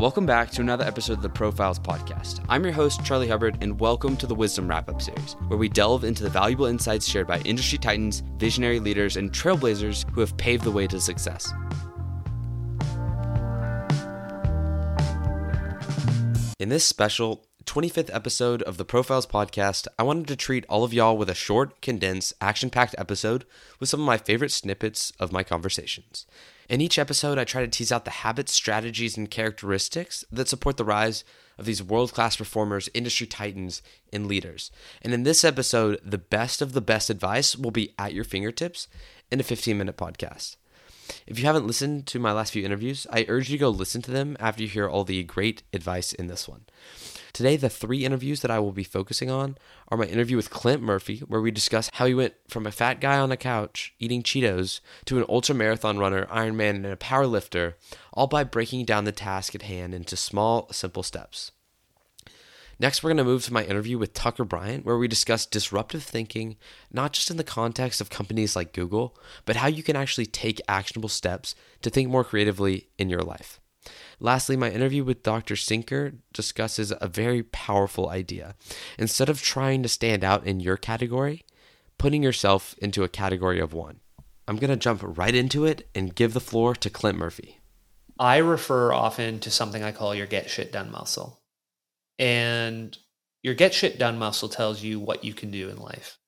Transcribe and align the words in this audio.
Welcome 0.00 0.24
back 0.24 0.50
to 0.52 0.62
another 0.62 0.86
episode 0.86 1.12
of 1.12 1.22
the 1.22 1.28
Profiles 1.28 1.78
Podcast. 1.78 2.42
I'm 2.48 2.64
your 2.64 2.72
host, 2.72 3.04
Charlie 3.04 3.28
Hubbard, 3.28 3.58
and 3.60 3.78
welcome 3.78 4.16
to 4.16 4.26
the 4.26 4.34
Wisdom 4.34 4.66
Wrap 4.66 4.88
Up 4.88 5.02
Series, 5.02 5.36
where 5.48 5.58
we 5.58 5.68
delve 5.68 6.04
into 6.04 6.22
the 6.22 6.30
valuable 6.30 6.64
insights 6.64 7.06
shared 7.06 7.26
by 7.26 7.38
industry 7.40 7.76
titans, 7.76 8.22
visionary 8.38 8.80
leaders, 8.80 9.18
and 9.18 9.30
trailblazers 9.30 10.10
who 10.12 10.22
have 10.22 10.34
paved 10.38 10.64
the 10.64 10.70
way 10.70 10.86
to 10.86 10.98
success. 10.98 11.52
In 16.58 16.70
this 16.70 16.86
special 16.86 17.44
25th 17.64 18.12
episode 18.12 18.62
of 18.62 18.78
the 18.78 18.84
Profiles 18.84 19.26
Podcast, 19.26 19.86
I 19.98 20.02
wanted 20.02 20.26
to 20.28 20.36
treat 20.36 20.64
all 20.68 20.82
of 20.82 20.94
y'all 20.94 21.16
with 21.16 21.28
a 21.28 21.34
short, 21.34 21.80
condensed, 21.82 22.32
action 22.40 22.70
packed 22.70 22.94
episode 22.96 23.44
with 23.78 23.88
some 23.88 24.00
of 24.00 24.06
my 24.06 24.16
favorite 24.16 24.50
snippets 24.50 25.12
of 25.20 25.30
my 25.30 25.42
conversations. 25.42 26.26
In 26.68 26.80
each 26.80 26.98
episode, 26.98 27.38
I 27.38 27.44
try 27.44 27.60
to 27.60 27.68
tease 27.68 27.92
out 27.92 28.04
the 28.04 28.10
habits, 28.10 28.52
strategies, 28.52 29.16
and 29.16 29.30
characteristics 29.30 30.24
that 30.32 30.48
support 30.48 30.78
the 30.78 30.84
rise 30.84 31.22
of 31.58 31.66
these 31.66 31.82
world 31.82 32.12
class 32.12 32.36
performers, 32.36 32.88
industry 32.94 33.26
titans, 33.26 33.82
and 34.12 34.26
leaders. 34.26 34.70
And 35.02 35.12
in 35.12 35.24
this 35.24 35.44
episode, 35.44 36.00
the 36.04 36.18
best 36.18 36.62
of 36.62 36.72
the 36.72 36.80
best 36.80 37.10
advice 37.10 37.56
will 37.56 37.70
be 37.70 37.92
at 37.98 38.14
your 38.14 38.24
fingertips 38.24 38.88
in 39.30 39.38
a 39.38 39.44
15 39.44 39.76
minute 39.76 39.96
podcast. 39.96 40.56
If 41.26 41.38
you 41.38 41.44
haven't 41.44 41.66
listened 41.66 42.06
to 42.08 42.18
my 42.18 42.32
last 42.32 42.52
few 42.52 42.64
interviews, 42.64 43.06
I 43.10 43.24
urge 43.28 43.50
you 43.50 43.58
to 43.58 43.60
go 43.60 43.68
listen 43.68 44.02
to 44.02 44.10
them 44.10 44.36
after 44.40 44.62
you 44.62 44.68
hear 44.68 44.88
all 44.88 45.04
the 45.04 45.22
great 45.22 45.62
advice 45.72 46.12
in 46.12 46.26
this 46.26 46.48
one. 46.48 46.64
Today, 47.32 47.56
the 47.56 47.68
three 47.68 48.04
interviews 48.04 48.40
that 48.40 48.50
I 48.50 48.58
will 48.58 48.72
be 48.72 48.84
focusing 48.84 49.30
on 49.30 49.56
are 49.88 49.98
my 49.98 50.06
interview 50.06 50.36
with 50.36 50.50
Clint 50.50 50.82
Murphy, 50.82 51.18
where 51.20 51.40
we 51.40 51.50
discuss 51.50 51.90
how 51.94 52.06
he 52.06 52.14
went 52.14 52.34
from 52.48 52.66
a 52.66 52.72
fat 52.72 53.00
guy 53.00 53.18
on 53.18 53.30
a 53.30 53.36
couch 53.36 53.94
eating 53.98 54.22
Cheetos 54.22 54.80
to 55.04 55.18
an 55.18 55.24
ultra 55.28 55.54
marathon 55.54 55.98
runner, 55.98 56.26
Ironman, 56.26 56.76
and 56.76 56.86
a 56.86 56.96
power 56.96 57.26
lifter, 57.26 57.76
all 58.12 58.26
by 58.26 58.44
breaking 58.44 58.84
down 58.84 59.04
the 59.04 59.12
task 59.12 59.54
at 59.54 59.62
hand 59.62 59.94
into 59.94 60.16
small, 60.16 60.68
simple 60.72 61.02
steps. 61.02 61.52
Next, 62.80 63.02
we're 63.02 63.10
going 63.10 63.18
to 63.18 63.24
move 63.24 63.44
to 63.44 63.52
my 63.52 63.62
interview 63.62 63.98
with 63.98 64.14
Tucker 64.14 64.42
Bryant, 64.42 64.86
where 64.86 64.96
we 64.96 65.06
discuss 65.06 65.44
disruptive 65.44 66.02
thinking, 66.02 66.56
not 66.90 67.12
just 67.12 67.30
in 67.30 67.36
the 67.36 67.44
context 67.44 68.00
of 68.00 68.08
companies 68.08 68.56
like 68.56 68.72
Google, 68.72 69.18
but 69.44 69.56
how 69.56 69.66
you 69.68 69.82
can 69.82 69.96
actually 69.96 70.24
take 70.24 70.62
actionable 70.66 71.10
steps 71.10 71.54
to 71.82 71.90
think 71.90 72.08
more 72.08 72.24
creatively 72.24 72.88
in 72.96 73.10
your 73.10 73.20
life. 73.20 73.60
Lastly, 74.18 74.56
my 74.56 74.70
interview 74.70 75.04
with 75.04 75.22
Dr. 75.22 75.56
Sinker 75.56 76.14
discusses 76.32 76.90
a 76.98 77.06
very 77.06 77.42
powerful 77.42 78.08
idea. 78.08 78.54
Instead 78.98 79.28
of 79.28 79.42
trying 79.42 79.82
to 79.82 79.88
stand 79.88 80.24
out 80.24 80.46
in 80.46 80.58
your 80.58 80.78
category, 80.78 81.44
putting 81.98 82.22
yourself 82.22 82.74
into 82.78 83.04
a 83.04 83.08
category 83.08 83.60
of 83.60 83.74
one. 83.74 84.00
I'm 84.48 84.56
going 84.56 84.70
to 84.70 84.76
jump 84.76 85.02
right 85.04 85.34
into 85.34 85.66
it 85.66 85.86
and 85.94 86.14
give 86.14 86.32
the 86.32 86.40
floor 86.40 86.74
to 86.76 86.88
Clint 86.88 87.18
Murphy. 87.18 87.60
I 88.18 88.38
refer 88.38 88.90
often 88.90 89.38
to 89.40 89.50
something 89.50 89.82
I 89.82 89.92
call 89.92 90.14
your 90.14 90.26
get 90.26 90.48
shit 90.48 90.72
done 90.72 90.90
muscle. 90.90 91.39
And 92.20 92.96
your 93.42 93.54
get 93.54 93.72
shit 93.72 93.98
done 93.98 94.18
muscle 94.18 94.50
tells 94.50 94.82
you 94.82 95.00
what 95.00 95.24
you 95.24 95.32
can 95.32 95.50
do 95.50 95.70
in 95.70 95.78
life. 95.78 96.18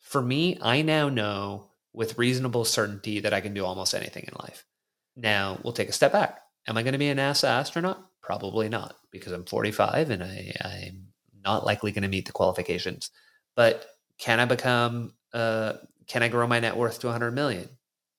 For 0.00 0.22
me, 0.22 0.58
I 0.62 0.82
now 0.82 1.10
know 1.10 1.70
with 1.92 2.18
reasonable 2.18 2.64
certainty 2.64 3.20
that 3.20 3.34
I 3.34 3.40
can 3.40 3.54
do 3.54 3.64
almost 3.64 3.94
anything 3.94 4.24
in 4.26 4.34
life. 4.40 4.64
Now, 5.16 5.60
we'll 5.62 5.74
take 5.74 5.90
a 5.90 5.92
step 5.92 6.12
back. 6.12 6.40
Am 6.66 6.78
I 6.78 6.82
going 6.82 6.92
to 6.92 6.98
be 6.98 7.10
a 7.10 7.14
NASA 7.14 7.44
astronaut? 7.44 8.04
Probably 8.22 8.70
not, 8.70 8.96
because 9.12 9.32
I'm 9.32 9.44
45 9.44 10.10
and 10.10 10.22
I, 10.24 10.52
I'm 10.64 11.08
not 11.44 11.66
likely 11.66 11.92
going 11.92 12.02
to 12.02 12.08
meet 12.08 12.24
the 12.24 12.32
qualifications. 12.32 13.10
But 13.54 13.86
can 14.18 14.40
I 14.40 14.46
become? 14.46 15.12
Uh, 15.32 15.74
can 16.06 16.22
I 16.22 16.28
grow 16.28 16.46
my 16.46 16.58
net 16.60 16.76
worth 16.76 17.00
to 17.00 17.08
100 17.08 17.32
million? 17.32 17.68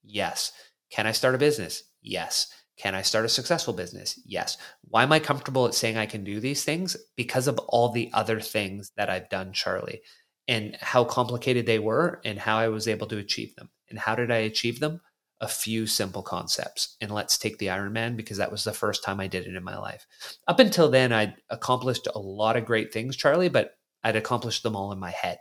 Yes. 0.03 0.51
Can 0.91 1.07
I 1.07 1.11
start 1.11 1.35
a 1.35 1.39
business? 1.39 1.83
Yes. 2.01 2.47
Can 2.77 2.95
I 2.95 3.01
start 3.01 3.25
a 3.25 3.29
successful 3.29 3.73
business? 3.73 4.19
Yes. 4.25 4.57
Why 4.89 5.03
am 5.03 5.11
I 5.11 5.19
comfortable 5.19 5.65
at 5.65 5.73
saying 5.73 5.97
I 5.97 6.05
can 6.05 6.23
do 6.23 6.39
these 6.39 6.63
things? 6.63 6.97
Because 7.15 7.47
of 7.47 7.57
all 7.59 7.89
the 7.89 8.09
other 8.13 8.39
things 8.39 8.91
that 8.97 9.09
I've 9.09 9.29
done, 9.29 9.53
Charlie, 9.53 10.01
and 10.47 10.77
how 10.81 11.05
complicated 11.05 11.65
they 11.65 11.79
were 11.79 12.21
and 12.25 12.37
how 12.37 12.57
I 12.57 12.67
was 12.67 12.87
able 12.87 13.07
to 13.07 13.17
achieve 13.17 13.55
them. 13.55 13.69
And 13.89 13.99
how 13.99 14.15
did 14.15 14.31
I 14.31 14.37
achieve 14.37 14.79
them? 14.79 15.01
a 15.41 15.47
few 15.47 15.85
simple 15.85 16.23
concepts. 16.23 16.95
And 17.01 17.11
let's 17.11 17.37
take 17.37 17.57
the 17.57 17.67
Ironman 17.67 18.15
because 18.15 18.37
that 18.37 18.51
was 18.51 18.63
the 18.63 18.73
first 18.73 19.03
time 19.03 19.19
I 19.19 19.27
did 19.27 19.45
it 19.45 19.55
in 19.55 19.63
my 19.63 19.77
life. 19.77 20.05
Up 20.47 20.59
until 20.59 20.89
then, 20.89 21.11
I'd 21.11 21.35
accomplished 21.49 22.07
a 22.13 22.19
lot 22.19 22.55
of 22.57 22.65
great 22.65 22.93
things, 22.93 23.15
Charlie, 23.15 23.49
but 23.49 23.77
I'd 24.03 24.15
accomplished 24.15 24.63
them 24.63 24.75
all 24.75 24.91
in 24.91 24.99
my 24.99 25.11
head. 25.11 25.39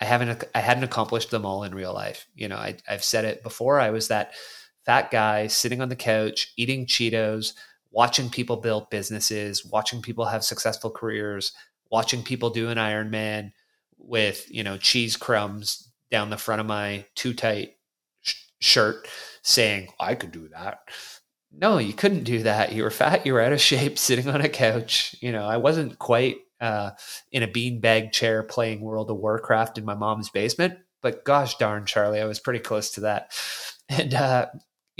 I 0.00 0.06
haven't 0.06 0.44
I 0.54 0.60
hadn't 0.60 0.84
accomplished 0.84 1.30
them 1.30 1.44
all 1.44 1.62
in 1.62 1.74
real 1.74 1.92
life. 1.92 2.26
You 2.34 2.48
know, 2.48 2.56
I, 2.56 2.76
I've 2.88 3.04
said 3.04 3.24
it 3.24 3.42
before. 3.42 3.78
I 3.78 3.90
was 3.90 4.08
that 4.08 4.32
fat 4.90 5.12
guy 5.12 5.46
sitting 5.46 5.80
on 5.80 5.88
the 5.88 5.94
couch 5.94 6.52
eating 6.56 6.84
Cheetos, 6.84 7.52
watching 7.92 8.28
people 8.28 8.56
build 8.56 8.90
businesses, 8.90 9.64
watching 9.64 10.02
people 10.02 10.24
have 10.24 10.42
successful 10.42 10.90
careers, 10.90 11.52
watching 11.92 12.24
people 12.24 12.50
do 12.50 12.70
an 12.70 12.76
Ironman 12.76 13.52
with 13.98 14.48
you 14.50 14.64
know 14.64 14.76
cheese 14.76 15.16
crumbs 15.16 15.92
down 16.10 16.30
the 16.30 16.36
front 16.36 16.60
of 16.60 16.66
my 16.66 17.04
too 17.14 17.32
tight 17.34 17.76
shirt 18.60 19.06
saying, 19.42 19.90
I 20.00 20.16
could 20.16 20.32
do 20.32 20.48
that. 20.48 20.80
No, 21.52 21.78
you 21.78 21.92
couldn't 21.92 22.24
do 22.24 22.42
that. 22.42 22.72
You 22.72 22.82
were 22.82 22.90
fat, 22.90 23.24
you 23.24 23.34
were 23.34 23.40
out 23.40 23.52
of 23.52 23.60
shape, 23.60 23.96
sitting 24.06 24.28
on 24.28 24.40
a 24.40 24.48
couch. 24.48 25.14
You 25.20 25.30
know, 25.30 25.44
I 25.44 25.58
wasn't 25.58 26.00
quite 26.00 26.38
uh, 26.60 26.90
in 27.30 27.44
a 27.44 27.48
beanbag 27.48 28.10
chair 28.10 28.42
playing 28.42 28.80
World 28.80 29.08
of 29.08 29.18
Warcraft 29.18 29.78
in 29.78 29.84
my 29.84 29.94
mom's 29.94 30.30
basement, 30.30 30.80
but 31.00 31.24
gosh 31.24 31.58
darn, 31.58 31.86
Charlie, 31.86 32.20
I 32.20 32.24
was 32.24 32.40
pretty 32.40 32.58
close 32.58 32.90
to 32.92 33.02
that. 33.02 33.30
And, 33.92 34.14
uh, 34.14 34.46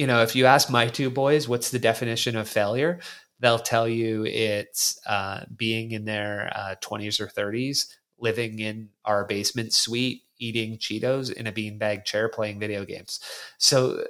you 0.00 0.06
know, 0.06 0.22
if 0.22 0.34
you 0.34 0.47
ask 0.47 0.71
my 0.71 0.88
two 0.88 1.11
boys, 1.11 1.47
what's 1.47 1.71
the 1.71 1.78
definition 1.78 2.34
of 2.34 2.49
failure? 2.49 3.00
They'll 3.38 3.59
tell 3.59 3.87
you 3.87 4.25
it's 4.25 4.99
uh, 5.06 5.44
being 5.55 5.91
in 5.91 6.06
their 6.06 6.50
uh, 6.55 6.77
20s 6.81 7.21
or 7.21 7.27
30s, 7.27 7.87
living 8.19 8.60
in 8.60 8.89
our 9.05 9.27
basement 9.27 9.75
suite 9.75 10.22
eating 10.39 10.78
Cheetos 10.78 11.31
in 11.31 11.47
a 11.47 11.53
beanbag 11.53 12.06
chair 12.06 12.31
playing 12.31 12.59
video 12.59 12.87
games. 12.87 13.21
So 13.59 14.06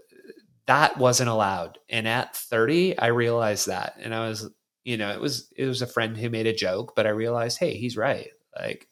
that 0.67 0.97
wasn't 0.97 1.29
allowed. 1.29 1.79
And 1.89 2.07
at 2.07 2.37
30, 2.37 2.97
I 2.97 3.09
realized 3.09 3.67
that. 3.67 3.95
And 3.99 4.15
I 4.15 4.29
was, 4.29 4.49
you 4.85 4.97
know, 4.97 5.11
it 5.11 5.21
was 5.21 5.53
it 5.57 5.67
was 5.67 5.83
a 5.83 5.89
friend 5.89 6.17
who 6.17 6.31
made 6.31 6.47
a 6.47 6.55
joke, 6.55 6.93
but 6.95 7.05
I 7.05 7.11
realized, 7.11 7.59
hey, 7.59 7.75
he's 7.77 7.97
right. 7.97 8.29
Like 8.57 8.87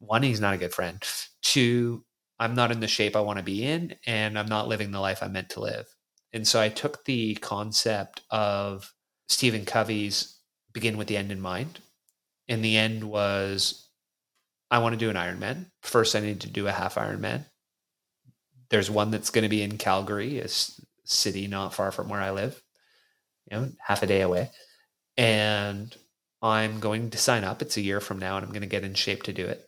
one, 0.00 0.24
he's 0.24 0.40
not 0.40 0.54
a 0.54 0.58
good 0.58 0.74
friend. 0.74 1.00
Two, 1.42 2.04
I'm 2.42 2.56
not 2.56 2.72
in 2.72 2.80
the 2.80 2.88
shape 2.88 3.14
I 3.14 3.20
want 3.20 3.38
to 3.38 3.44
be 3.44 3.64
in, 3.64 3.94
and 4.04 4.36
I'm 4.36 4.48
not 4.48 4.66
living 4.66 4.90
the 4.90 4.98
life 4.98 5.22
I'm 5.22 5.32
meant 5.32 5.50
to 5.50 5.60
live. 5.60 5.86
And 6.32 6.46
so 6.46 6.60
I 6.60 6.70
took 6.70 7.04
the 7.04 7.36
concept 7.36 8.22
of 8.30 8.92
Stephen 9.28 9.64
Covey's 9.64 10.40
begin 10.72 10.96
with 10.96 11.06
the 11.06 11.16
end 11.16 11.30
in 11.30 11.40
mind. 11.40 11.78
And 12.48 12.64
the 12.64 12.76
end 12.76 13.04
was 13.04 13.88
I 14.72 14.78
want 14.78 14.94
to 14.94 14.98
do 14.98 15.08
an 15.08 15.14
Ironman. 15.14 15.66
First, 15.82 16.16
I 16.16 16.20
need 16.20 16.40
to 16.40 16.50
do 16.50 16.66
a 16.66 16.72
half 16.72 16.96
Ironman. 16.96 17.44
There's 18.70 18.90
one 18.90 19.12
that's 19.12 19.30
going 19.30 19.44
to 19.44 19.48
be 19.48 19.62
in 19.62 19.78
Calgary, 19.78 20.40
a 20.40 20.48
city 21.04 21.46
not 21.46 21.74
far 21.74 21.92
from 21.92 22.08
where 22.08 22.20
I 22.20 22.32
live, 22.32 22.60
you 23.48 23.56
know, 23.56 23.68
half 23.86 24.02
a 24.02 24.06
day 24.06 24.20
away. 24.20 24.50
And 25.16 25.94
I'm 26.42 26.80
going 26.80 27.10
to 27.10 27.18
sign 27.18 27.44
up. 27.44 27.62
It's 27.62 27.76
a 27.76 27.82
year 27.82 28.00
from 28.00 28.18
now, 28.18 28.36
and 28.36 28.44
I'm 28.44 28.52
going 28.52 28.62
to 28.62 28.66
get 28.66 28.82
in 28.82 28.94
shape 28.94 29.22
to 29.24 29.32
do 29.32 29.46
it. 29.46 29.64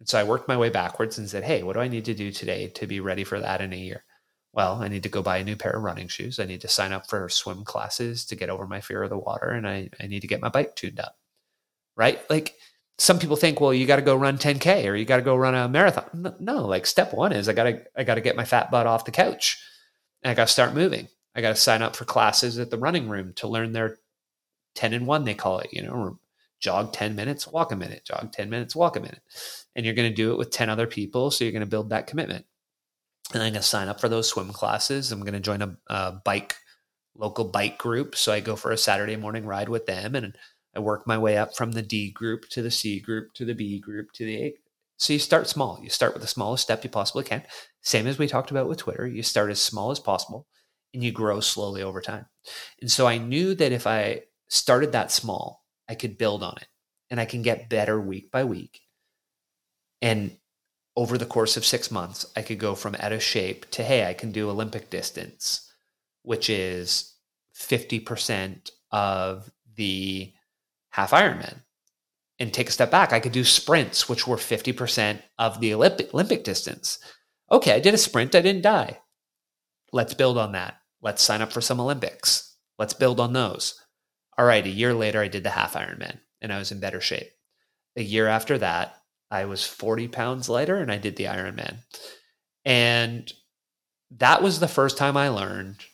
And 0.00 0.08
so 0.08 0.18
I 0.18 0.24
worked 0.24 0.48
my 0.48 0.56
way 0.56 0.70
backwards 0.70 1.18
and 1.18 1.28
said, 1.28 1.44
Hey, 1.44 1.62
what 1.62 1.74
do 1.74 1.80
I 1.80 1.88
need 1.88 2.04
to 2.06 2.14
do 2.14 2.30
today 2.30 2.68
to 2.68 2.86
be 2.86 3.00
ready 3.00 3.24
for 3.24 3.40
that 3.40 3.60
in 3.60 3.72
a 3.72 3.76
year? 3.76 4.04
Well, 4.52 4.82
I 4.82 4.88
need 4.88 5.02
to 5.02 5.08
go 5.08 5.22
buy 5.22 5.38
a 5.38 5.44
new 5.44 5.56
pair 5.56 5.72
of 5.72 5.82
running 5.82 6.08
shoes. 6.08 6.38
I 6.38 6.44
need 6.44 6.62
to 6.62 6.68
sign 6.68 6.92
up 6.92 7.08
for 7.08 7.28
swim 7.28 7.64
classes 7.64 8.24
to 8.26 8.36
get 8.36 8.50
over 8.50 8.66
my 8.66 8.80
fear 8.80 9.02
of 9.02 9.10
the 9.10 9.18
water. 9.18 9.50
And 9.50 9.68
I, 9.68 9.90
I 10.00 10.06
need 10.06 10.20
to 10.20 10.28
get 10.28 10.40
my 10.40 10.48
bike 10.48 10.74
tuned 10.74 11.00
up. 11.00 11.16
Right? 11.96 12.18
Like, 12.30 12.54
some 12.98 13.18
people 13.18 13.36
think, 13.36 13.60
well, 13.60 13.72
you 13.72 13.86
got 13.86 13.96
to 13.96 14.02
go 14.02 14.16
run 14.16 14.38
10k 14.38 14.90
or 14.90 14.96
you 14.96 15.04
got 15.04 15.18
to 15.18 15.22
go 15.22 15.36
run 15.36 15.54
a 15.54 15.68
marathon. 15.68 16.34
No, 16.40 16.66
like 16.66 16.84
step 16.84 17.14
one 17.14 17.32
is 17.32 17.48
I 17.48 17.52
got 17.52 17.64
to 17.64 17.82
I 17.96 18.02
got 18.02 18.16
to 18.16 18.20
get 18.20 18.36
my 18.36 18.44
fat 18.44 18.70
butt 18.70 18.86
off 18.86 19.04
the 19.04 19.12
couch, 19.12 19.62
and 20.22 20.30
I 20.30 20.34
got 20.34 20.48
to 20.48 20.52
start 20.52 20.74
moving. 20.74 21.08
I 21.34 21.40
got 21.40 21.50
to 21.50 21.60
sign 21.60 21.82
up 21.82 21.94
for 21.94 22.04
classes 22.04 22.58
at 22.58 22.70
the 22.70 22.78
running 22.78 23.08
room 23.08 23.32
to 23.34 23.46
learn 23.46 23.72
their 23.72 23.98
10 24.74 24.92
and 24.92 25.06
1 25.06 25.24
they 25.24 25.34
call 25.34 25.60
it, 25.60 25.72
you 25.72 25.82
know, 25.82 26.18
jog 26.60 26.92
10 26.92 27.14
minutes, 27.14 27.46
walk 27.46 27.72
a 27.72 27.76
minute, 27.76 28.04
jog 28.04 28.32
10 28.32 28.50
minutes, 28.50 28.74
walk 28.74 28.96
a 28.96 29.00
minute. 29.00 29.22
And 29.76 29.84
you're 29.84 29.94
going 29.94 30.10
to 30.10 30.14
do 30.14 30.32
it 30.32 30.38
with 30.38 30.50
10 30.50 30.68
other 30.70 30.86
people, 30.86 31.30
so 31.30 31.44
you're 31.44 31.52
going 31.52 31.60
to 31.60 31.66
build 31.66 31.90
that 31.90 32.06
commitment. 32.06 32.46
And 33.32 33.42
I'm 33.42 33.52
going 33.52 33.60
to 33.60 33.66
sign 33.66 33.88
up 33.88 34.00
for 34.00 34.08
those 34.08 34.28
swim 34.28 34.52
classes. 34.52 35.12
I'm 35.12 35.20
going 35.20 35.34
to 35.34 35.40
join 35.40 35.62
a, 35.62 35.76
a 35.88 36.12
bike 36.24 36.56
local 37.14 37.44
bike 37.44 37.78
group, 37.78 38.16
so 38.16 38.32
I 38.32 38.40
go 38.40 38.56
for 38.56 38.70
a 38.70 38.78
Saturday 38.78 39.16
morning 39.16 39.44
ride 39.44 39.68
with 39.68 39.86
them 39.86 40.14
and 40.14 40.36
I 40.74 40.80
work 40.80 41.06
my 41.06 41.18
way 41.18 41.36
up 41.36 41.56
from 41.56 41.72
the 41.72 41.82
D 41.82 42.10
group 42.10 42.48
to 42.50 42.62
the 42.62 42.70
C 42.70 43.00
group 43.00 43.34
to 43.34 43.44
the 43.44 43.54
B 43.54 43.80
group 43.80 44.12
to 44.12 44.24
the 44.24 44.36
A. 44.36 44.54
So 44.96 45.12
you 45.12 45.18
start 45.18 45.48
small. 45.48 45.78
You 45.82 45.90
start 45.90 46.12
with 46.12 46.22
the 46.22 46.28
smallest 46.28 46.62
step 46.62 46.84
you 46.84 46.90
possibly 46.90 47.24
can. 47.24 47.42
Same 47.82 48.06
as 48.06 48.18
we 48.18 48.26
talked 48.26 48.50
about 48.50 48.68
with 48.68 48.78
Twitter. 48.78 49.06
You 49.06 49.22
start 49.22 49.50
as 49.50 49.60
small 49.60 49.90
as 49.90 50.00
possible 50.00 50.46
and 50.92 51.02
you 51.02 51.12
grow 51.12 51.40
slowly 51.40 51.82
over 51.82 52.00
time. 52.00 52.26
And 52.80 52.90
so 52.90 53.06
I 53.06 53.18
knew 53.18 53.54
that 53.54 53.72
if 53.72 53.86
I 53.86 54.22
started 54.48 54.92
that 54.92 55.12
small, 55.12 55.64
I 55.88 55.94
could 55.94 56.18
build 56.18 56.42
on 56.42 56.56
it 56.58 56.68
and 57.10 57.20
I 57.20 57.24
can 57.24 57.42
get 57.42 57.70
better 57.70 58.00
week 58.00 58.30
by 58.30 58.44
week. 58.44 58.80
And 60.02 60.36
over 60.96 61.16
the 61.16 61.26
course 61.26 61.56
of 61.56 61.64
six 61.64 61.90
months, 61.90 62.26
I 62.36 62.42
could 62.42 62.58
go 62.58 62.74
from 62.74 62.96
out 62.98 63.12
of 63.12 63.22
shape 63.22 63.70
to, 63.72 63.82
hey, 63.82 64.06
I 64.06 64.14
can 64.14 64.32
do 64.32 64.50
Olympic 64.50 64.90
distance, 64.90 65.72
which 66.22 66.50
is 66.50 67.14
50% 67.56 68.70
of 68.90 69.50
the 69.76 70.32
half 70.90 71.12
Ironman. 71.12 71.62
And 72.40 72.52
take 72.52 72.68
a 72.68 72.72
step 72.72 72.90
back, 72.90 73.12
I 73.12 73.20
could 73.20 73.32
do 73.32 73.42
sprints, 73.42 74.08
which 74.08 74.26
were 74.26 74.36
50% 74.36 75.20
of 75.38 75.60
the 75.60 75.74
Olympic, 75.74 76.14
Olympic 76.14 76.44
distance. 76.44 77.00
Okay, 77.50 77.72
I 77.72 77.80
did 77.80 77.94
a 77.94 77.98
sprint, 77.98 78.34
I 78.34 78.40
didn't 78.40 78.62
die. 78.62 78.98
Let's 79.92 80.14
build 80.14 80.38
on 80.38 80.52
that. 80.52 80.76
Let's 81.00 81.22
sign 81.22 81.42
up 81.42 81.52
for 81.52 81.60
some 81.60 81.80
Olympics. 81.80 82.56
Let's 82.78 82.94
build 82.94 83.18
on 83.18 83.32
those. 83.32 83.80
All 84.38 84.46
right, 84.46 84.64
a 84.64 84.70
year 84.70 84.94
later, 84.94 85.20
I 85.20 85.28
did 85.28 85.42
the 85.42 85.50
half 85.50 85.74
Ironman 85.74 86.18
and 86.40 86.52
I 86.52 86.58
was 86.58 86.70
in 86.70 86.80
better 86.80 87.00
shape. 87.00 87.30
A 87.96 88.02
year 88.02 88.28
after 88.28 88.56
that, 88.58 88.94
I 89.30 89.44
was 89.46 89.66
40 89.66 90.08
pounds 90.08 90.48
lighter 90.48 90.76
and 90.76 90.90
I 90.90 90.98
did 90.98 91.16
the 91.16 91.24
Ironman. 91.24 91.78
And 92.64 93.30
that 94.12 94.42
was 94.42 94.60
the 94.60 94.68
first 94.68 94.96
time 94.96 95.16
I 95.16 95.28
learned 95.28 95.84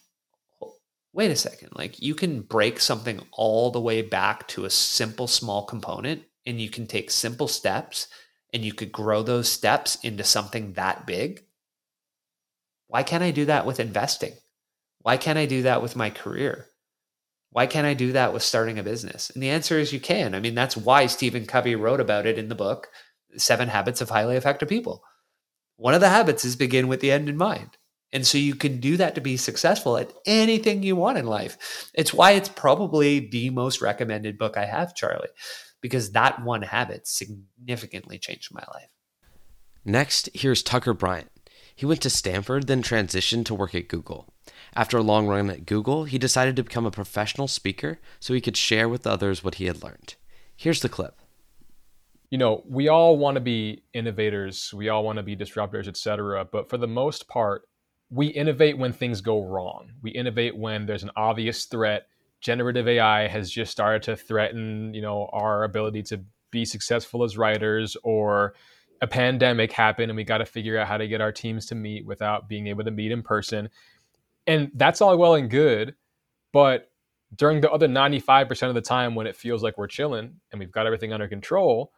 wait 1.15 1.31
a 1.31 1.37
second, 1.37 1.71
like 1.77 2.03
you 2.03 2.15
can 2.15 2.43
break 2.43 2.81
something 2.81 3.21
all 3.31 3.71
the 3.71 3.81
way 3.81 4.03
back 4.03 4.47
to 4.49 4.65
a 4.65 4.71
simple 4.71 5.29
small 5.29 5.65
component 5.65 6.25
and 6.45 6.61
you 6.61 6.69
can 6.69 6.87
take 6.87 7.11
simple 7.11 7.47
steps 7.47 8.09
and 8.53 8.65
you 8.65 8.75
could 8.75 8.91
grow 8.91 9.23
those 9.23 9.49
steps 9.49 9.97
into 10.03 10.25
something 10.25 10.73
that 10.73 11.07
big. 11.07 11.45
Why 12.89 13.05
can't 13.05 13.23
I 13.23 13.31
do 13.31 13.45
that 13.47 13.65
with 13.65 13.81
investing? 13.81 14.33
Why 14.99 15.17
can't 15.17 15.39
I 15.39 15.47
do 15.47 15.63
that 15.63 15.83
with 15.83 15.97
my 15.97 16.11
career? 16.11 16.67
Why 17.55 17.69
can't 17.69 17.87
I 17.87 17.95
do 17.95 18.11
that 18.11 18.33
with 18.33 18.43
starting 18.43 18.81
a 18.81 18.83
business? 18.83 19.31
And 19.31 19.41
the 19.41 19.51
answer 19.51 19.79
is 19.79 19.93
you 19.93 20.01
can. 20.01 20.35
I 20.35 20.41
mean, 20.41 20.57
that's 20.57 20.77
why 20.77 21.07
Stephen 21.07 21.47
Covey 21.47 21.77
wrote 21.77 22.01
about 22.01 22.27
it 22.27 22.37
in 22.37 22.49
the 22.49 22.57
book, 22.57 22.89
Seven 23.37 23.69
Habits 23.69 24.01
of 24.01 24.11
Highly 24.11 24.35
Effective 24.35 24.69
People. 24.69 25.05
One 25.77 25.95
of 25.95 26.01
the 26.01 26.09
habits 26.09 26.45
is 26.45 26.57
begin 26.57 26.89
with 26.89 26.99
the 26.99 27.13
end 27.13 27.29
in 27.29 27.37
mind. 27.37 27.77
And 28.13 28.27
so 28.27 28.39
you 28.39 28.57
can 28.57 28.81
do 28.81 28.97
that 28.97 29.15
to 29.15 29.21
be 29.21 29.37
successful 29.37 29.97
at 29.97 30.13
anything 30.27 30.83
you 30.83 30.97
want 30.97 31.17
in 31.17 31.27
life. 31.27 31.93
It's 31.95 32.13
why 32.13 32.33
it's 32.33 32.49
probably 32.49 33.21
the 33.21 33.51
most 33.51 33.81
recommended 33.81 34.37
book 34.37 34.57
I 34.57 34.65
have, 34.65 34.97
Charlie, 34.97 35.29
because 35.81 36.11
that 36.11 36.43
one 36.43 36.63
habit 36.63 37.07
significantly 37.07 38.19
changed 38.19 38.53
my 38.53 38.65
life. 38.75 38.91
Next, 39.85 40.29
here's 40.35 40.65
Tucker 40.65 40.93
Bryant. 40.93 41.31
He 41.77 41.87
went 41.87 42.03
to 42.03 42.11
Stanford, 42.11 42.67
then 42.67 42.83
transitioned 42.83 43.45
to 43.45 43.55
work 43.55 43.77
at 43.77 43.87
Google. 43.87 44.34
After 44.77 44.99
a 44.99 45.03
long 45.03 45.29
run 45.29 45.51
at 45.51 45.67
Google, 45.67 46.05
he 46.05 46.19
decided 46.19 46.57
to 46.57 46.65
become 46.65 46.85
a 46.85 46.91
professional 46.91 47.47
speaker 47.47 47.99
so 48.19 48.35
he 48.35 48.41
could 48.41 48.57
share 48.57 48.89
with 48.89 49.07
others 49.07 49.45
what 49.45 49.57
he 49.57 49.67
had 49.67 49.83
learned. 49.83 50.17
Here's 50.57 50.81
the 50.81 50.89
clip. 50.89 51.21
You 52.31 52.39
know, 52.39 52.65
we 52.69 52.89
all 52.89 53.17
want 53.17 53.37
to 53.37 53.41
be 53.41 53.85
innovators, 53.93 54.75
we 54.75 54.89
all 54.89 55.05
want 55.05 55.19
to 55.19 55.23
be 55.23 55.37
disruptors, 55.37 55.87
etc. 55.87 56.45
But 56.51 56.69
for 56.69 56.79
the 56.79 56.89
most 56.89 57.29
part, 57.29 57.63
we 58.11 58.27
innovate 58.27 58.77
when 58.77 58.93
things 58.93 59.21
go 59.21 59.45
wrong. 59.45 59.93
We 60.03 60.11
innovate 60.11 60.57
when 60.57 60.87
there's 60.87 61.05
an 61.05 61.11
obvious 61.17 61.67
threat. 61.67 62.07
Generative 62.41 62.89
AI 62.89 63.29
has 63.29 63.51
just 63.51 63.71
started 63.71 64.03
to 64.05 64.17
threaten, 64.17 64.93
you 64.93 65.03
know, 65.03 65.29
our 65.33 65.65
ability 65.65 66.03
to 66.05 66.25
be 66.51 66.65
successful 66.65 67.23
as 67.23 67.39
writers 67.39 67.97
or 68.03 68.55
a 69.01 69.07
pandemic 69.07 69.73
happened 69.73 70.11
and 70.11 70.17
we 70.17 70.25
got 70.25 70.39
to 70.39 70.47
figure 70.47 70.79
out 70.79 70.87
how 70.87 70.97
to 70.97 71.09
get 71.09 71.21
our 71.21 71.33
teams 71.33 71.67
to 71.67 71.75
meet 71.75 72.07
without 72.07 72.49
being 72.49 72.69
able 72.69 72.85
to 72.85 72.91
meet 72.91 73.13
in 73.13 73.23
person 73.23 73.69
and 74.47 74.71
that's 74.75 75.01
all 75.01 75.17
well 75.17 75.35
and 75.35 75.51
good. 75.51 75.95
But 76.53 76.91
during 77.35 77.61
the 77.61 77.71
other 77.71 77.89
95% 77.89 78.69
of 78.69 78.75
the 78.75 78.81
time 78.81 79.15
when 79.15 79.27
it 79.27 79.37
feels 79.37 79.63
like 79.63 79.77
we're 79.77 79.87
chilling 79.87 80.41
and 80.53 80.59
we've 80.61 80.71
got 80.71 80.87
everything 80.87 81.13
under 81.13 81.29
control, 81.29 81.93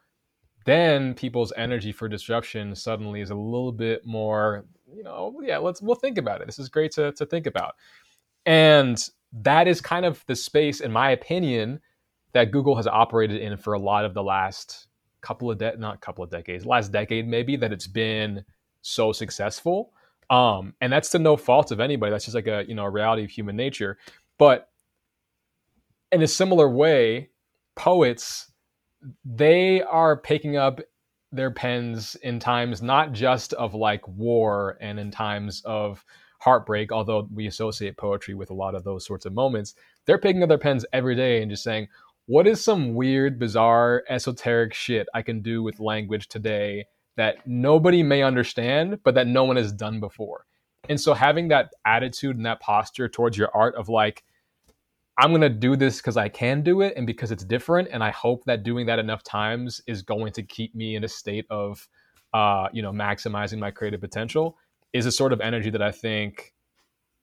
then 0.65 1.13
people's 1.13 1.53
energy 1.55 1.91
for 1.91 2.09
disruption 2.09 2.75
suddenly 2.75 3.21
is 3.21 3.29
a 3.29 3.35
little 3.35 3.71
bit 3.71 4.05
more, 4.05 4.65
you 4.93 5.03
know, 5.03 5.39
yeah, 5.43 5.57
let's 5.57 5.81
we'll 5.81 5.95
think 5.95 6.17
about 6.17 6.41
it. 6.41 6.47
This 6.47 6.59
is 6.59 6.69
great 6.69 6.91
to, 6.93 7.11
to 7.13 7.25
think 7.25 7.45
about. 7.45 7.75
And 8.45 9.01
that 9.31 9.67
is 9.67 9.81
kind 9.81 10.05
of 10.05 10.23
the 10.27 10.35
space, 10.35 10.79
in 10.81 10.91
my 10.91 11.11
opinion, 11.11 11.79
that 12.33 12.51
Google 12.51 12.75
has 12.75 12.87
operated 12.87 13.41
in 13.41 13.57
for 13.57 13.73
a 13.73 13.79
lot 13.79 14.05
of 14.05 14.13
the 14.13 14.23
last 14.23 14.87
couple 15.21 15.51
of 15.51 15.57
de- 15.57 15.77
not 15.77 16.01
couple 16.01 16.23
of 16.23 16.29
decades, 16.29 16.65
last 16.65 16.91
decade 16.91 17.27
maybe, 17.27 17.55
that 17.57 17.71
it's 17.71 17.87
been 17.87 18.43
so 18.81 19.11
successful. 19.11 19.93
Um, 20.29 20.73
and 20.81 20.91
that's 20.91 21.09
to 21.11 21.19
no 21.19 21.37
fault 21.37 21.71
of 21.71 21.79
anybody. 21.79 22.11
That's 22.11 22.25
just 22.25 22.35
like 22.35 22.47
a 22.47 22.65
you 22.67 22.75
know 22.75 22.85
a 22.85 22.89
reality 22.89 23.23
of 23.23 23.29
human 23.29 23.55
nature. 23.55 23.97
But 24.37 24.69
in 26.11 26.21
a 26.21 26.27
similar 26.27 26.69
way, 26.69 27.29
poets 27.75 28.51
they 29.23 29.81
are 29.83 30.17
picking 30.17 30.57
up 30.57 30.81
their 31.31 31.51
pens 31.51 32.15
in 32.23 32.39
times 32.39 32.81
not 32.81 33.11
just 33.11 33.53
of 33.53 33.73
like 33.73 34.07
war 34.07 34.77
and 34.81 34.99
in 34.99 35.11
times 35.11 35.61
of 35.65 36.03
heartbreak, 36.39 36.91
although 36.91 37.27
we 37.33 37.47
associate 37.47 37.97
poetry 37.97 38.33
with 38.33 38.49
a 38.49 38.53
lot 38.53 38.75
of 38.75 38.83
those 38.83 39.05
sorts 39.05 39.25
of 39.25 39.33
moments. 39.33 39.75
They're 40.05 40.17
picking 40.17 40.43
up 40.43 40.49
their 40.49 40.57
pens 40.57 40.85
every 40.93 41.15
day 41.15 41.41
and 41.41 41.51
just 41.51 41.63
saying, 41.63 41.87
what 42.27 42.47
is 42.47 42.63
some 42.63 42.93
weird, 42.93 43.39
bizarre, 43.39 44.03
esoteric 44.09 44.73
shit 44.73 45.07
I 45.13 45.21
can 45.21 45.41
do 45.41 45.63
with 45.63 45.79
language 45.79 46.27
today 46.27 46.85
that 47.17 47.45
nobody 47.45 48.01
may 48.03 48.23
understand, 48.23 48.99
but 49.03 49.15
that 49.15 49.27
no 49.27 49.43
one 49.43 49.57
has 49.57 49.73
done 49.73 49.99
before. 49.99 50.45
And 50.87 50.99
so 50.99 51.13
having 51.13 51.49
that 51.49 51.71
attitude 51.85 52.37
and 52.37 52.45
that 52.45 52.61
posture 52.61 53.09
towards 53.09 53.37
your 53.37 53.49
art 53.53 53.75
of 53.75 53.89
like, 53.89 54.23
I'm 55.19 55.31
going 55.31 55.41
to 55.41 55.49
do 55.49 55.75
this 55.75 55.97
because 55.97 56.15
I 56.15 56.29
can 56.29 56.61
do 56.61 56.81
it 56.81 56.93
and 56.95 57.07
because 57.07 57.31
it's 57.31 57.43
different. 57.43 57.89
And 57.91 58.03
I 58.03 58.11
hope 58.11 58.45
that 58.45 58.63
doing 58.63 58.85
that 58.85 58.99
enough 58.99 59.23
times 59.23 59.81
is 59.87 60.03
going 60.03 60.31
to 60.33 60.43
keep 60.43 60.75
me 60.75 60.95
in 60.95 61.03
a 61.03 61.07
state 61.07 61.45
of, 61.49 61.87
uh, 62.33 62.67
you 62.71 62.83
know, 62.83 62.91
maximizing 62.91 63.57
my 63.57 63.71
creative 63.71 63.99
potential 63.99 64.57
is 64.93 65.05
a 65.05 65.11
sort 65.11 65.33
of 65.33 65.41
energy 65.41 65.71
that 65.71 65.81
I 65.81 65.91
think 65.91 66.53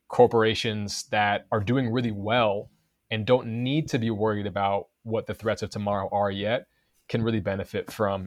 corporations 0.09 1.05
that 1.11 1.47
are 1.53 1.61
doing 1.61 1.91
really 1.91 2.13
well 2.13 2.69
and 3.11 3.25
don't 3.25 3.47
need 3.47 3.89
to 3.91 3.99
be 3.99 4.11
worried 4.11 4.47
about 4.47 4.89
what 5.05 5.27
the 5.27 5.35
threats 5.35 5.63
of 5.63 5.71
tomorrow 5.71 6.09
are 6.11 6.31
yet 6.31 6.67
can 7.09 7.23
really 7.23 7.41
benefit 7.41 7.93
from. 7.93 8.27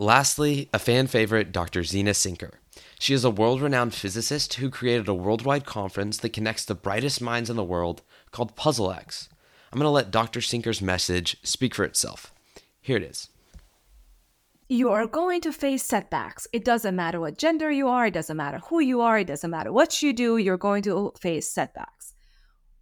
Lastly, 0.00 0.68
a 0.72 0.78
fan 0.78 1.08
favorite, 1.08 1.50
Dr. 1.50 1.82
Zeena 1.82 2.14
Sinker. 2.14 2.60
She 3.00 3.14
is 3.14 3.24
a 3.24 3.32
world 3.32 3.60
renowned 3.60 3.94
physicist 3.94 4.54
who 4.54 4.70
created 4.70 5.08
a 5.08 5.14
worldwide 5.14 5.66
conference 5.66 6.18
that 6.18 6.32
connects 6.32 6.64
the 6.64 6.76
brightest 6.76 7.20
minds 7.20 7.50
in 7.50 7.56
the 7.56 7.64
world 7.64 8.02
called 8.30 8.54
PuzzleX. 8.54 9.26
I'm 9.72 9.80
going 9.80 9.86
to 9.86 9.90
let 9.90 10.12
Dr. 10.12 10.40
Sinker's 10.40 10.80
message 10.80 11.36
speak 11.42 11.74
for 11.74 11.82
itself. 11.82 12.32
Here 12.80 12.96
it 12.96 13.02
is. 13.02 13.28
You 14.68 14.90
are 14.90 15.08
going 15.08 15.40
to 15.40 15.52
face 15.52 15.82
setbacks. 15.82 16.46
It 16.52 16.64
doesn't 16.64 16.94
matter 16.94 17.18
what 17.18 17.36
gender 17.36 17.68
you 17.68 17.88
are, 17.88 18.06
it 18.06 18.14
doesn't 18.14 18.36
matter 18.36 18.60
who 18.68 18.78
you 18.78 19.00
are, 19.00 19.18
it 19.18 19.26
doesn't 19.26 19.50
matter 19.50 19.72
what 19.72 20.00
you 20.00 20.12
do, 20.12 20.36
you're 20.36 20.56
going 20.56 20.84
to 20.84 21.12
face 21.18 21.52
setbacks. 21.52 22.14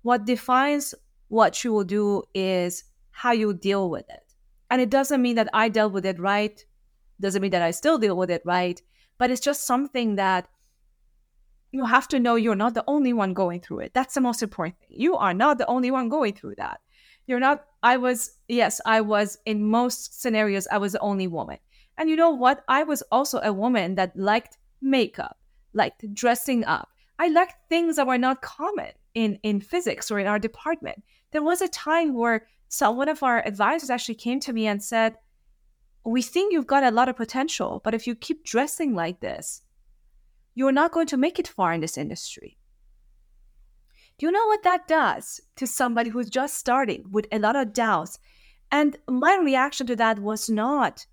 What 0.02 0.26
defines 0.26 0.94
what 1.28 1.64
you 1.64 1.72
will 1.72 1.84
do 1.84 2.24
is 2.34 2.84
how 3.10 3.32
you 3.32 3.54
deal 3.54 3.88
with 3.88 4.04
it. 4.10 4.34
And 4.70 4.82
it 4.82 4.90
doesn't 4.90 5.22
mean 5.22 5.36
that 5.36 5.48
I 5.54 5.70
dealt 5.70 5.94
with 5.94 6.04
it 6.04 6.20
right 6.20 6.62
doesn't 7.20 7.42
mean 7.42 7.50
that 7.52 7.62
I 7.62 7.70
still 7.70 7.98
deal 7.98 8.16
with 8.16 8.30
it 8.30 8.42
right, 8.44 8.80
but 9.18 9.30
it's 9.30 9.40
just 9.40 9.66
something 9.66 10.16
that 10.16 10.48
you 11.72 11.84
have 11.84 12.08
to 12.08 12.20
know 12.20 12.36
you're 12.36 12.54
not 12.54 12.74
the 12.74 12.84
only 12.86 13.12
one 13.12 13.34
going 13.34 13.60
through 13.60 13.80
it. 13.80 13.94
That's 13.94 14.14
the 14.14 14.20
most 14.20 14.42
important 14.42 14.76
thing. 14.78 15.00
You 15.00 15.16
are 15.16 15.34
not 15.34 15.58
the 15.58 15.66
only 15.66 15.90
one 15.90 16.08
going 16.08 16.34
through 16.34 16.54
that. 16.56 16.80
You're 17.26 17.40
not, 17.40 17.64
I 17.82 17.96
was, 17.96 18.38
yes, 18.48 18.80
I 18.86 19.00
was 19.00 19.38
in 19.46 19.68
most 19.68 20.20
scenarios, 20.20 20.68
I 20.70 20.78
was 20.78 20.92
the 20.92 21.00
only 21.00 21.26
woman. 21.26 21.58
And 21.98 22.08
you 22.08 22.16
know 22.16 22.30
what? 22.30 22.62
I 22.68 22.84
was 22.84 23.02
also 23.10 23.40
a 23.42 23.52
woman 23.52 23.94
that 23.96 24.16
liked 24.16 24.58
makeup, 24.80 25.38
liked 25.72 26.14
dressing 26.14 26.64
up. 26.64 26.88
I 27.18 27.28
liked 27.28 27.54
things 27.68 27.96
that 27.96 28.06
were 28.06 28.18
not 28.18 28.42
common 28.42 28.92
in, 29.14 29.38
in 29.42 29.60
physics 29.60 30.10
or 30.10 30.18
in 30.18 30.26
our 30.26 30.38
department. 30.38 31.02
There 31.32 31.42
was 31.42 31.62
a 31.62 31.68
time 31.68 32.14
where 32.14 32.46
some 32.68 32.96
one 32.96 33.08
of 33.08 33.22
our 33.22 33.44
advisors 33.46 33.90
actually 33.90 34.16
came 34.16 34.40
to 34.40 34.52
me 34.52 34.66
and 34.66 34.82
said, 34.82 35.16
we 36.06 36.22
think 36.22 36.52
you've 36.52 36.68
got 36.68 36.84
a 36.84 36.92
lot 36.92 37.08
of 37.08 37.16
potential, 37.16 37.80
but 37.82 37.92
if 37.92 38.06
you 38.06 38.14
keep 38.14 38.44
dressing 38.44 38.94
like 38.94 39.20
this, 39.20 39.62
you're 40.54 40.72
not 40.72 40.92
going 40.92 41.08
to 41.08 41.16
make 41.16 41.38
it 41.38 41.48
far 41.48 41.72
in 41.72 41.80
this 41.80 41.98
industry. 41.98 42.56
Do 44.16 44.26
you 44.26 44.32
know 44.32 44.46
what 44.46 44.62
that 44.62 44.86
does 44.86 45.40
to 45.56 45.66
somebody 45.66 46.10
who's 46.10 46.30
just 46.30 46.56
starting 46.56 47.04
with 47.10 47.26
a 47.32 47.40
lot 47.40 47.56
of 47.56 47.72
doubts? 47.72 48.18
And 48.70 48.96
my 49.08 49.36
reaction 49.42 49.86
to 49.88 49.96
that 49.96 50.20
was 50.20 50.48
not, 50.48 51.06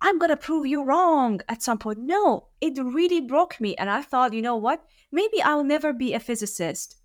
I'm 0.00 0.18
going 0.18 0.30
to 0.30 0.36
prove 0.36 0.66
you 0.66 0.84
wrong 0.84 1.40
at 1.48 1.62
some 1.62 1.78
point. 1.78 1.98
No, 1.98 2.48
it 2.60 2.78
really 2.78 3.20
broke 3.20 3.60
me. 3.60 3.74
And 3.76 3.88
I 3.88 4.02
thought, 4.02 4.34
you 4.34 4.42
know 4.42 4.56
what? 4.56 4.84
Maybe 5.10 5.42
I'll 5.42 5.64
never 5.64 5.92
be 5.92 6.12
a 6.12 6.20
physicist 6.20 6.96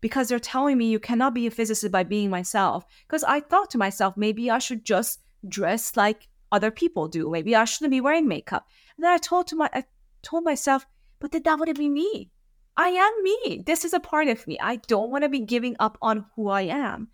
because 0.00 0.28
they're 0.28 0.38
telling 0.38 0.78
me 0.78 0.90
you 0.90 1.00
cannot 1.00 1.34
be 1.34 1.46
a 1.46 1.50
physicist 1.50 1.92
by 1.92 2.02
being 2.02 2.30
myself. 2.30 2.84
Because 3.06 3.24
I 3.24 3.40
thought 3.40 3.70
to 3.70 3.78
myself, 3.78 4.16
maybe 4.16 4.50
I 4.50 4.58
should 4.58 4.84
just 4.84 5.20
dress 5.46 5.96
like 5.96 6.28
other 6.52 6.70
people 6.70 7.08
do. 7.08 7.30
Maybe 7.30 7.54
I 7.54 7.64
shouldn't 7.64 7.90
be 7.90 8.00
wearing 8.00 8.28
makeup. 8.28 8.66
And 8.96 9.04
then 9.04 9.12
I 9.12 9.18
told 9.18 9.46
to 9.48 9.56
my 9.56 9.70
I 9.72 9.84
told 10.22 10.44
myself, 10.44 10.86
but 11.18 11.32
then 11.32 11.42
that 11.44 11.58
wouldn't 11.58 11.78
be 11.78 11.88
me. 11.88 12.30
I 12.76 12.88
am 12.88 13.22
me. 13.22 13.62
This 13.64 13.84
is 13.84 13.94
a 13.94 14.00
part 14.00 14.28
of 14.28 14.46
me. 14.46 14.58
I 14.60 14.76
don't 14.76 15.10
want 15.10 15.24
to 15.24 15.28
be 15.28 15.40
giving 15.40 15.76
up 15.80 15.96
on 16.02 16.26
who 16.34 16.48
I 16.48 16.62
am. 16.62 17.08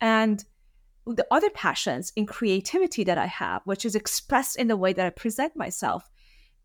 And 0.00 0.44
the 1.06 1.26
other 1.30 1.50
passions 1.50 2.12
in 2.14 2.26
creativity 2.26 3.02
that 3.04 3.18
I 3.18 3.26
have, 3.26 3.62
which 3.64 3.84
is 3.84 3.94
expressed 3.94 4.56
in 4.56 4.68
the 4.68 4.76
way 4.76 4.92
that 4.92 5.06
I 5.06 5.10
present 5.10 5.56
myself. 5.56 6.08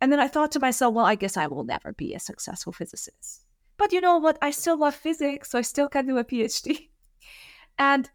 And 0.02 0.12
then 0.12 0.20
I 0.20 0.28
thought 0.28 0.52
to 0.52 0.60
myself, 0.60 0.94
well, 0.94 1.06
I 1.06 1.16
guess 1.16 1.38
I 1.38 1.48
will 1.48 1.64
never 1.64 1.94
be 1.94 2.14
a 2.14 2.20
successful 2.20 2.74
physicist. 2.74 3.46
But 3.78 3.92
you 3.92 4.02
know 4.02 4.18
what? 4.18 4.38
I 4.42 4.52
still 4.52 4.78
love 4.78 4.96
physics, 4.96 5.50
so 5.50 5.58
I 5.58 5.62
still 5.62 5.88
can 5.88 6.06
do 6.06 6.18
a 6.18 6.24
PhD. 6.24 6.90
And 7.80 8.08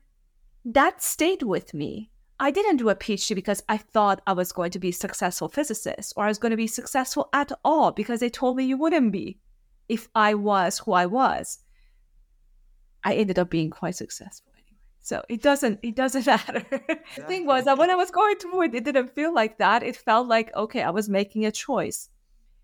that 0.65 1.03
stayed 1.03 1.43
with 1.43 1.75
me. 1.75 2.11
I 2.40 2.50
didn't 2.52 2.76
do 2.76 2.88
a 2.88 2.95
PhD 2.95 3.35
because 3.35 3.62
I 3.68 3.78
thought 3.78 4.23
I 4.26 4.33
was 4.33 4.52
going 4.52 4.71
to 4.71 4.78
be 4.78 4.90
a 4.90 4.92
successful 4.92 5.49
physicist 5.49 6.12
or 6.16 6.25
I 6.25 6.28
was 6.28 6.38
going 6.38 6.50
to 6.50 6.57
be 6.57 6.68
successful 6.68 7.28
at 7.33 7.50
all 7.64 7.90
because 7.90 8.21
they 8.21 8.30
told 8.30 8.57
me 8.57 8.64
you 8.64 8.76
wouldn't 8.76 9.11
be 9.11 9.38
if 9.88 10.09
I 10.14 10.35
was 10.35 10.78
who 10.78 10.92
I 10.92 11.07
was. 11.07 11.59
I 13.02 13.14
ended 13.14 13.38
up 13.38 13.50
being 13.50 13.71
quite 13.71 13.97
successful 13.97 14.52
anyway. 14.54 14.78
So 15.00 15.23
it 15.28 15.42
doesn't 15.42 15.80
it 15.83 15.97
doesn't 15.97 16.26
matter. 16.33 16.64
the 17.16 17.23
thing 17.23 17.45
was 17.45 17.64
that 17.64 17.78
when 17.78 17.90
I 17.90 17.97
was 17.97 18.11
going 18.11 18.37
through 18.37 18.62
it, 18.62 18.75
it 18.75 18.85
didn't 18.85 19.14
feel 19.14 19.35
like 19.35 19.59
that. 19.59 19.83
It 19.83 19.97
felt 19.97 20.28
like 20.28 20.54
okay, 20.54 20.83
I 20.83 20.90
was 20.90 21.09
making 21.09 21.45
a 21.45 21.50
choice. 21.50 22.09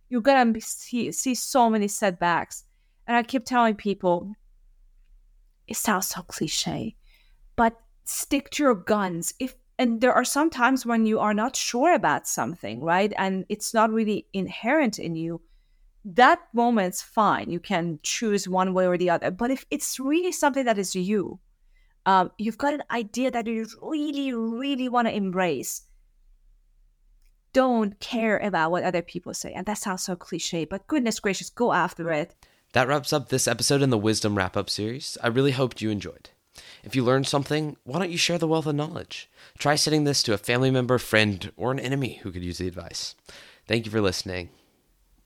You're 0.09 0.21
gonna 0.21 0.61
see 0.61 1.11
see 1.11 1.35
so 1.35 1.69
many 1.69 1.89
setbacks. 1.89 2.65
And 3.07 3.17
I 3.17 3.23
keep 3.23 3.45
telling 3.45 3.75
people, 3.75 4.33
it 5.67 5.77
sounds 5.77 6.09
so 6.09 6.23
cliche, 6.23 6.97
but 7.55 7.79
stick 8.05 8.51
to 8.51 8.63
your 8.63 8.75
guns. 8.75 9.35
If 9.39 9.55
and 9.79 10.01
there 10.01 10.13
are 10.13 10.25
some 10.25 10.51
times 10.51 10.87
when 10.87 11.07
you 11.07 11.19
are 11.19 11.35
not 11.35 11.57
sure 11.57 11.95
about 11.95 12.29
something, 12.29 12.81
right? 12.81 13.13
And 13.17 13.45
it's 13.49 13.75
not 13.75 13.91
really 13.91 14.27
inherent 14.33 14.99
in 14.99 15.17
you. 15.17 15.41
That 16.05 16.41
moment's 16.53 17.03
fine. 17.03 17.51
You 17.51 17.59
can 17.59 17.99
choose 18.03 18.49
one 18.49 18.75
way 18.75 18.87
or 18.87 18.97
the 18.97 19.11
other. 19.11 19.31
But 19.31 19.51
if 19.51 19.67
it's 19.71 19.99
really 19.99 20.33
something 20.33 20.65
that 20.67 20.79
is 20.79 20.95
you, 20.95 21.41
um, 22.07 22.31
you've 22.39 22.59
got 22.59 22.75
an 22.75 22.85
idea 22.91 23.31
that 23.31 23.47
you 23.47 23.67
really, 23.83 24.33
really 24.33 24.89
want 24.89 25.09
to 25.09 25.15
embrace, 25.15 25.83
don't 27.53 27.99
care 28.01 28.39
about 28.39 28.71
what 28.71 28.85
other 28.85 29.03
people 29.03 29.33
say. 29.35 29.53
And 29.53 29.67
that 29.67 29.79
sounds 29.79 30.05
so 30.05 30.15
cliche, 30.15 30.67
but 30.67 30.87
goodness 30.87 31.19
gracious, 31.19 31.51
go 31.51 31.73
after 31.73 32.11
it. 32.11 32.35
That 32.75 32.89
wraps 32.89 33.13
up 33.13 33.29
this 33.29 33.49
episode 33.49 33.83
in 33.83 33.91
the 33.91 33.99
Wisdom 33.99 34.37
Wrap 34.37 34.57
Up 34.57 34.69
series. 34.69 35.17
I 35.23 35.29
really 35.29 35.53
hoped 35.53 35.81
you 35.81 35.91
enjoyed. 35.91 36.31
If 36.83 36.95
you 36.95 37.05
learned 37.05 37.27
something, 37.27 37.77
why 37.85 37.99
don't 37.99 38.11
you 38.11 38.19
share 38.19 38.39
the 38.39 38.49
wealth 38.49 38.67
of 38.67 38.75
knowledge? 38.75 39.29
Try 39.59 39.75
sending 39.75 40.05
this 40.05 40.23
to 40.25 40.35
a 40.35 40.39
family 40.39 40.71
member, 40.71 40.99
friend, 40.99 41.51
or 41.57 41.73
an 41.73 41.81
enemy 41.81 42.21
who 42.23 42.31
could 42.31 42.45
use 42.45 42.59
the 42.59 42.69
advice. 42.69 43.15
Thank 43.67 43.87
you 43.87 43.91
for 43.91 44.01
listening. 44.01 44.51